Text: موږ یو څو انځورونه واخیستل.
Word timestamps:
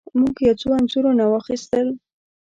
موږ 0.19 0.35
یو 0.47 0.55
څو 0.61 0.69
انځورونه 0.79 1.23
واخیستل. 1.27 1.87